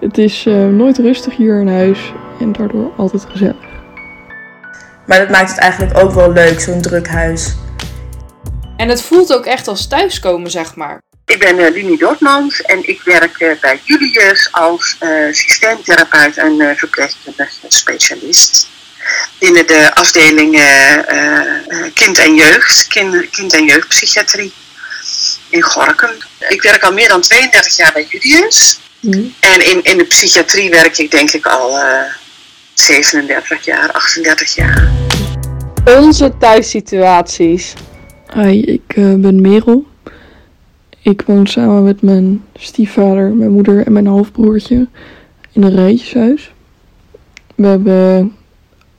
[0.00, 1.98] Het is uh, nooit rustig hier in huis
[2.40, 3.66] en daardoor altijd gezellig.
[5.06, 7.54] Maar dat maakt het eigenlijk ook wel leuk, zo'n druk huis.
[8.76, 11.02] En het voelt ook echt als thuiskomen, zeg maar.
[11.24, 16.76] Ik ben uh, Lini Dortmans en ik werk uh, bij Julius als uh, systeemtherapeut en
[16.76, 18.68] verpleegkundige specialist.
[19.38, 20.50] Binnen de afdeling
[21.94, 24.52] kind en jeugd, kind, kind en jeugdpsychiatrie
[25.48, 26.10] in Gorkum.
[26.48, 28.78] Ik werk al meer dan 32 jaar bij Julius.
[29.00, 29.32] Mm.
[29.40, 31.78] En in, in de psychiatrie werk ik denk ik al
[32.74, 34.90] 37 jaar, 38 jaar.
[35.98, 37.74] Onze thuissituaties.
[38.34, 39.86] Hi, ik ben Merel.
[41.02, 44.86] Ik woon samen met mijn stiefvader, mijn moeder en mijn halfbroertje
[45.52, 46.52] in een rijtjeshuis.
[47.54, 48.36] We hebben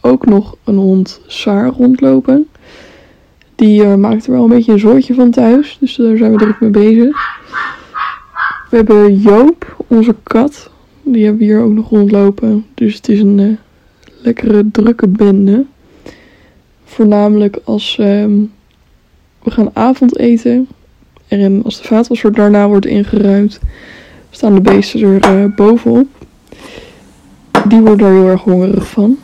[0.00, 2.48] ook nog een hond Saar rondlopen.
[3.54, 6.38] Die uh, maakt er wel een beetje een soortje van thuis, dus daar zijn we
[6.38, 7.16] druk mee bezig.
[8.70, 10.70] We hebben Joop, onze kat.
[11.02, 12.66] Die hebben we hier ook nog rondlopen.
[12.74, 13.56] Dus het is een uh,
[14.22, 15.64] lekkere drukke bende.
[16.84, 18.06] Voornamelijk als uh,
[19.42, 20.68] we gaan avondeten
[21.28, 23.60] en als de vaatwasser daarna wordt ingeruimd,
[24.30, 26.06] staan de beesten er uh, bovenop.
[27.68, 29.18] Die worden er heel erg hongerig van.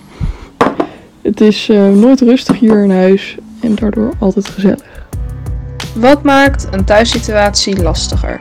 [1.23, 5.07] Het is uh, nooit rustig hier in huis en daardoor altijd gezellig.
[5.95, 8.41] Wat maakt een thuissituatie lastiger?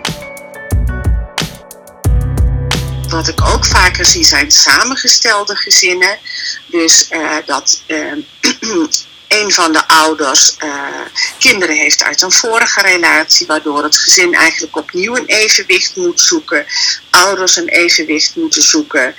[3.10, 6.20] Wat ik ook vaker zie zijn samengestelde gezinnen.
[6.66, 7.82] Dus uh, dat
[9.28, 10.84] een van de ouders uh,
[11.40, 16.66] kinderen heeft uit een vorige relatie, waardoor het gezin eigenlijk opnieuw een evenwicht moet zoeken,
[17.10, 19.16] ouders een evenwicht moeten zoeken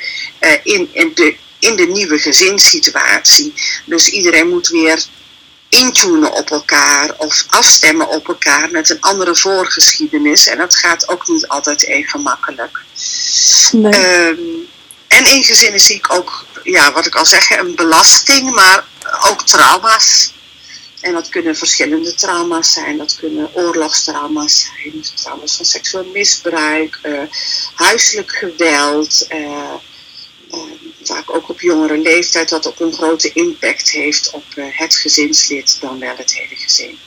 [0.62, 3.54] in, in, de, in de nieuwe gezinssituatie.
[3.84, 5.04] Dus iedereen moet weer
[5.68, 10.46] intunen op elkaar of afstemmen op elkaar met een andere voorgeschiedenis.
[10.46, 12.80] En dat gaat ook niet altijd even makkelijk.
[13.72, 14.68] Um,
[15.08, 18.84] en in gezinnen zie ik ook, ja, wat ik al zeg, een belasting, maar
[19.26, 20.32] ook trauma's.
[21.00, 22.96] En dat kunnen verschillende trauma's zijn.
[22.96, 27.20] Dat kunnen oorlogstrauma's zijn, trauma's van seksueel misbruik, uh,
[27.74, 29.26] huiselijk geweld.
[29.28, 29.72] Uh,
[30.50, 30.60] uh,
[31.02, 35.98] vaak ook op jongere leeftijd, wat ook een grote impact heeft op het gezinslid dan
[35.98, 36.98] wel het hele gezin.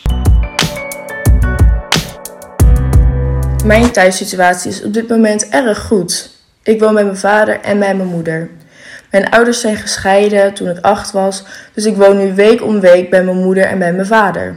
[3.65, 6.29] Mijn thuissituatie is op dit moment erg goed.
[6.63, 8.49] Ik woon met mijn vader en met mijn moeder.
[9.11, 13.09] Mijn ouders zijn gescheiden toen ik acht was, dus ik woon nu week om week
[13.09, 14.55] bij mijn moeder en bij mijn vader.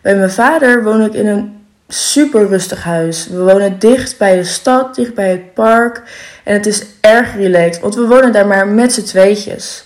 [0.00, 3.28] Bij mijn vader woon ik in een super rustig huis.
[3.28, 6.02] We wonen dicht bij de stad, dicht bij het park
[6.44, 9.84] en het is erg relaxed, want we wonen daar maar met z'n tweetjes.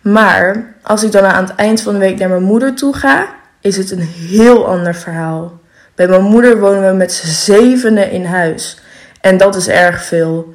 [0.00, 3.34] Maar als ik dan aan het eind van de week naar mijn moeder toe ga,
[3.60, 5.59] is het een heel ander verhaal.
[6.00, 8.78] Bij mijn moeder wonen we met z'n zevenen in huis.
[9.20, 10.54] En dat is erg veel.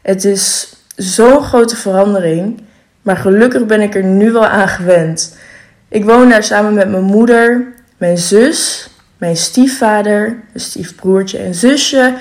[0.00, 2.62] Het is zo'n grote verandering,
[3.02, 5.36] maar gelukkig ben ik er nu wel aan gewend.
[5.88, 12.14] Ik woon daar samen met mijn moeder, mijn zus, mijn stiefvader, mijn stiefbroertje en zusje,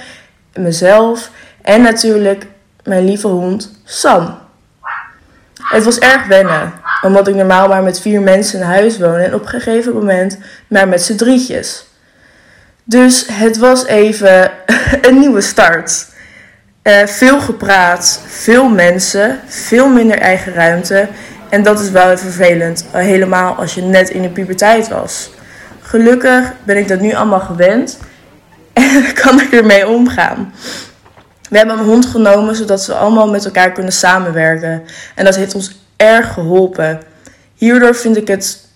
[0.53, 2.45] mezelf en natuurlijk
[2.83, 4.37] mijn lieve hond Sam.
[5.55, 9.33] Het was erg wennen, omdat ik normaal maar met vier mensen in huis woon en
[9.33, 11.89] op een gegeven moment maar met z'n drietjes.
[12.83, 14.51] Dus het was even
[15.07, 16.07] een nieuwe start.
[16.83, 21.07] Uh, veel gepraat, veel mensen, veel minder eigen ruimte.
[21.49, 25.29] En dat is wel vervelend, helemaal als je net in de puberteit was.
[25.81, 27.99] Gelukkig ben ik dat nu allemaal gewend
[28.73, 30.53] en kan ik ermee omgaan.
[31.49, 34.83] We hebben een hond genomen zodat we allemaal met elkaar kunnen samenwerken.
[35.15, 37.01] En dat heeft ons erg geholpen.
[37.55, 38.67] Hierdoor vind ik het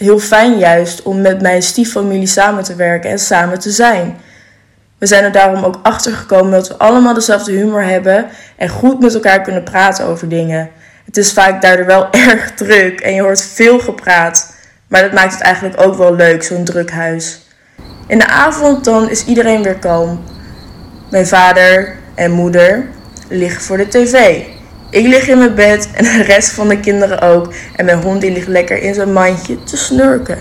[0.00, 4.16] heel fijn juist om met mijn stieffamilie samen te werken en samen te zijn.
[4.98, 9.00] We zijn er daarom ook achter gekomen dat we allemaal dezelfde humor hebben en goed
[9.00, 10.70] met elkaar kunnen praten over dingen.
[11.04, 14.54] Het is vaak daardoor wel erg druk en je hoort veel gepraat,
[14.88, 17.40] maar dat maakt het eigenlijk ook wel leuk, zo'n druk huis.
[18.06, 20.24] In de avond dan is iedereen weer kalm.
[21.10, 22.88] Mijn vader en moeder
[23.28, 24.42] liggen voor de tv.
[24.90, 27.52] Ik lig in mijn bed en de rest van de kinderen ook.
[27.76, 30.38] En mijn hond die ligt lekker in zijn mandje te snurken.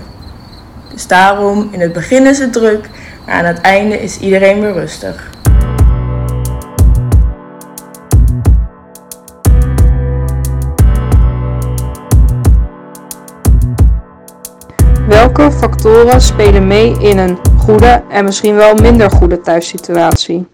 [0.93, 2.85] Dus daarom, in het begin is het druk,
[3.25, 5.29] aan het einde is iedereen weer rustig.
[15.07, 20.47] Welke factoren spelen mee in een goede en misschien wel minder goede thuissituatie?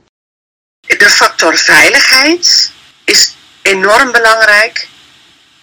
[0.79, 2.71] De factor veiligheid
[3.05, 4.87] is enorm belangrijk.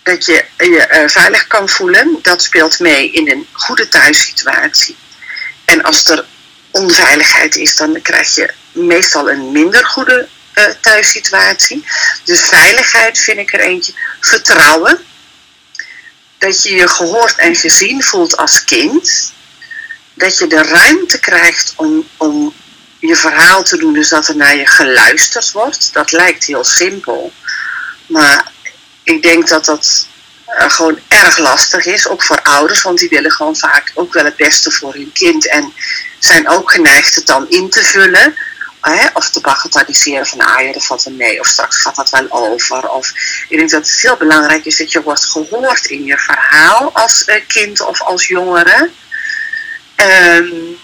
[0.02, 4.96] Dat je je uh, veilig kan voelen, dat speelt mee in een goede thuissituatie.
[5.64, 6.25] En als er
[6.70, 11.84] onveiligheid is, dan krijg je meestal een minder goede uh, thuissituatie.
[12.25, 13.93] Dus veiligheid vind ik er eentje.
[14.20, 15.04] Vertrouwen.
[16.38, 19.32] Dat je je gehoord en gezien voelt als kind.
[20.14, 22.54] Dat je de ruimte krijgt om, om
[22.99, 25.93] je verhaal te doen, dus dat er naar je geluisterd wordt.
[25.93, 27.32] Dat lijkt heel simpel.
[28.06, 28.52] Maar
[29.02, 30.06] ik denk dat dat
[30.49, 34.25] uh, gewoon erg lastig is, ook voor ouders, want die willen gewoon vaak ook wel
[34.25, 35.72] het beste voor hun kind en
[36.19, 38.37] zijn ook geneigd het dan in te vullen.
[38.81, 42.10] Hè, of te bagatelliseren van ah ja, dat valt wel mee, of straks gaat dat
[42.10, 42.88] wel over.
[42.88, 43.12] Of
[43.49, 47.22] ik denk dat het heel belangrijk is dat je wordt gehoord in je verhaal als
[47.26, 48.90] uh, kind of als jongere.
[49.96, 50.78] Um,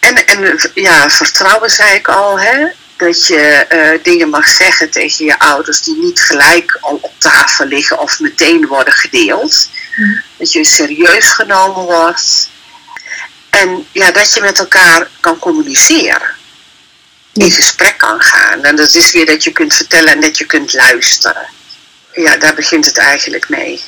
[0.00, 2.66] en, en ja, vertrouwen zei ik al, hè?
[2.96, 7.66] Dat je uh, dingen mag zeggen tegen je ouders die niet gelijk al op tafel
[7.66, 9.70] liggen of meteen worden gedeeld.
[9.96, 10.22] Mm.
[10.36, 12.50] Dat je serieus genomen wordt.
[13.50, 16.34] En ja, dat je met elkaar kan communiceren.
[17.32, 18.64] In gesprek kan gaan.
[18.64, 21.46] En dat is weer dat je kunt vertellen en dat je kunt luisteren.
[22.12, 23.80] Ja, daar begint het eigenlijk mee.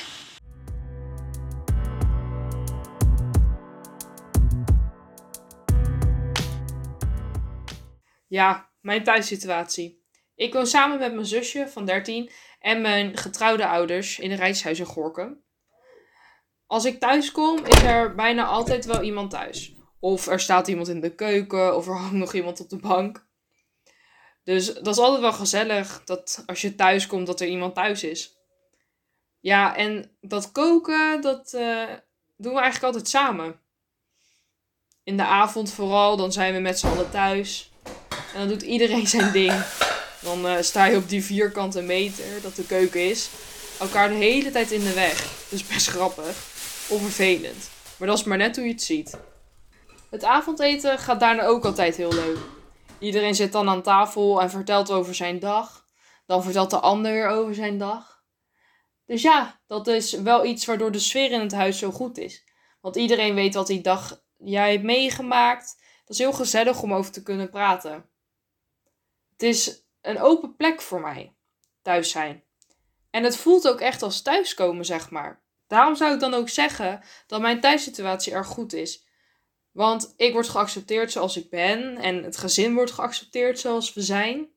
[8.28, 10.06] Ja, mijn thuissituatie.
[10.34, 12.30] Ik woon samen met mijn zusje van 13
[12.60, 15.42] en mijn getrouwde ouders in een reishuis in Gorkum.
[16.66, 19.76] Als ik thuis kom, is er bijna altijd wel iemand thuis.
[20.00, 23.26] Of er staat iemand in de keuken, of er hangt nog iemand op de bank.
[24.44, 28.04] Dus dat is altijd wel gezellig dat als je thuis komt, dat er iemand thuis
[28.04, 28.36] is.
[29.40, 31.88] Ja, en dat koken, dat uh,
[32.36, 33.60] doen we eigenlijk altijd samen.
[35.02, 37.72] In de avond vooral, dan zijn we met z'n allen thuis.
[38.34, 39.62] En dan doet iedereen zijn ding.
[40.20, 43.28] Dan uh, sta je op die vierkante meter, dat de keuken is,
[43.80, 45.32] elkaar de hele tijd in de weg.
[45.48, 46.36] Dus best grappig.
[46.88, 47.70] Of vervelend.
[47.96, 49.19] Maar dat is maar net hoe je het ziet.
[50.10, 52.38] Het avondeten gaat daarna ook altijd heel leuk.
[52.98, 55.84] Iedereen zit dan aan tafel en vertelt over zijn dag.
[56.26, 58.22] Dan vertelt de ander weer over zijn dag.
[59.06, 62.44] Dus ja, dat is wel iets waardoor de sfeer in het huis zo goed is.
[62.80, 65.76] Want iedereen weet wat die dag jij hebt meegemaakt.
[66.00, 68.10] Dat is heel gezellig om over te kunnen praten.
[69.38, 71.35] Het is een open plek voor mij,
[71.82, 72.44] thuis zijn.
[73.11, 75.43] En het voelt ook echt als thuiskomen, zeg maar.
[75.67, 79.06] Daarom zou ik dan ook zeggen dat mijn thuissituatie erg goed is.
[79.70, 84.49] Want ik word geaccepteerd zoals ik ben en het gezin wordt geaccepteerd zoals we zijn.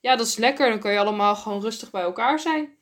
[0.00, 0.70] Ja, dat is lekker.
[0.70, 2.78] Dan kan je allemaal gewoon rustig bij elkaar zijn.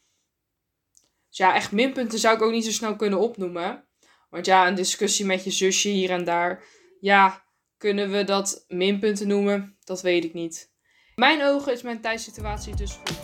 [1.29, 3.89] Dus ja, echt minpunten zou ik ook niet zo snel kunnen opnoemen.
[4.31, 6.65] Want ja, een discussie met je zusje hier en daar.
[7.01, 7.45] Ja,
[7.77, 9.77] kunnen we dat minpunten noemen?
[9.85, 10.77] Dat weet ik niet.
[11.19, 13.17] Mijn ogen is mijn thuissituatie dus goed.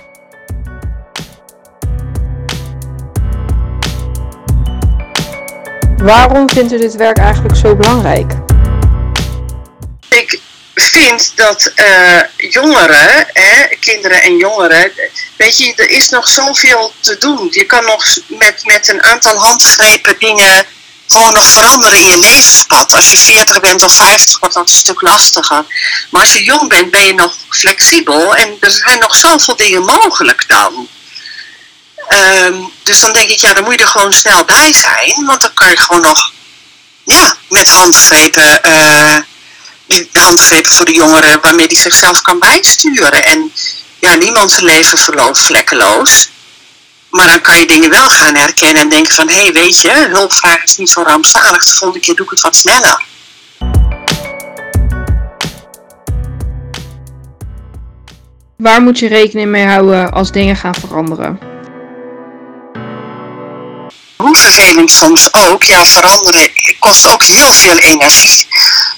[5.97, 8.33] Waarom vindt u dit werk eigenlijk zo belangrijk?
[10.09, 10.41] Ik
[10.75, 14.93] vind dat uh, jongeren, hè, kinderen en jongeren,
[15.37, 17.49] weet je, er is nog zoveel te doen.
[17.51, 20.67] Je kan nog met, met een aantal handgrepen dingen
[21.07, 22.93] gewoon nog veranderen in je levenspad.
[22.93, 25.65] Als je 40 bent of 50 wordt dat een stuk lastiger.
[26.11, 29.85] Maar als je jong bent ben je nog flexibel en er zijn nog zoveel dingen
[29.85, 30.89] mogelijk dan.
[32.09, 35.25] Um, dus dan denk ik, ja, dan moet je er gewoon snel bij zijn.
[35.27, 36.33] Want dan kan je gewoon nog,
[37.05, 39.17] ja, met handgrepen, uh,
[40.13, 43.25] handgrepen voor de jongeren waarmee die zichzelf kan bijsturen.
[43.25, 43.53] En
[43.99, 46.29] ja, niemand zijn leven verloopt vlekkeloos.
[47.15, 49.29] Maar dan kan je dingen wel gaan herkennen en denken van...
[49.29, 51.65] hé, hey, weet je, hulpvraag is niet zo rampzalig.
[51.65, 53.03] De volgende keer doe ik het wat sneller.
[58.57, 61.39] Waar moet je rekening mee houden als dingen gaan veranderen?
[64.17, 65.63] Hoe vervelend soms ook.
[65.63, 68.47] Ja, veranderen kost ook heel veel energie.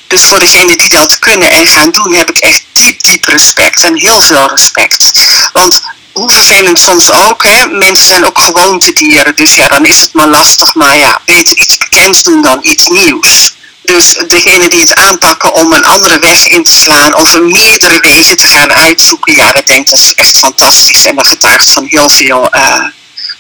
[0.06, 3.82] Dus voor degenen die dat kunnen en gaan doen, heb ik echt diep, diep respect
[3.82, 5.12] en heel veel respect.
[5.52, 5.82] Want
[6.16, 10.28] hoe vervelend soms ook, hè, mensen zijn ook gewoontedieren, dus ja, dan is het maar
[10.28, 13.54] lastig, maar ja, beter iets bekends doen dan iets nieuws.
[13.82, 18.37] Dus degene die het aanpakken om een andere weg in te slaan of meerdere wegen
[18.37, 22.08] te gaan uitzoeken, ja, ik denk dat is echt fantastisch en dat getuigt van heel
[22.08, 22.50] veel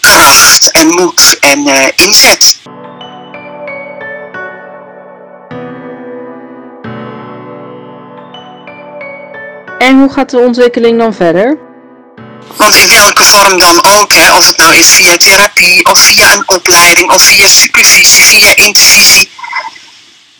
[0.00, 2.58] kracht en moed en uh, inzet.
[9.78, 11.65] En hoe gaat de ontwikkeling dan verder?
[12.56, 16.32] Want in welke vorm dan ook, hè, of het nou is via therapie of via
[16.32, 19.30] een opleiding of via supervisie, via intervisie.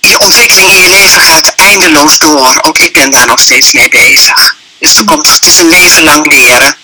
[0.01, 2.59] Je ontwikkeling in je leven gaat eindeloos door.
[2.63, 4.57] Ook ik ben daar nog steeds mee bezig.
[4.79, 6.77] Dus komt, het is een leven lang leren.